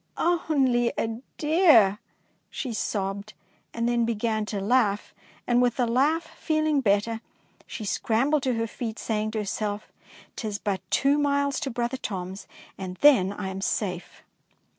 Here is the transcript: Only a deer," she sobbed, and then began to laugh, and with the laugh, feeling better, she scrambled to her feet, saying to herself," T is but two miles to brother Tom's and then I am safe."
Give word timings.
Only 0.17 0.91
a 0.97 1.21
deer," 1.37 1.99
she 2.49 2.73
sobbed, 2.73 3.33
and 3.71 3.87
then 3.87 4.03
began 4.03 4.47
to 4.47 4.59
laugh, 4.59 5.13
and 5.45 5.61
with 5.61 5.75
the 5.77 5.85
laugh, 5.85 6.23
feeling 6.39 6.81
better, 6.81 7.21
she 7.67 7.85
scrambled 7.85 8.41
to 8.41 8.55
her 8.55 8.65
feet, 8.65 8.97
saying 8.97 9.29
to 9.29 9.37
herself," 9.37 9.91
T 10.35 10.47
is 10.47 10.57
but 10.57 10.81
two 10.89 11.19
miles 11.19 11.59
to 11.59 11.69
brother 11.69 11.97
Tom's 11.97 12.47
and 12.79 12.95
then 13.01 13.31
I 13.31 13.49
am 13.49 13.61
safe." 13.61 14.23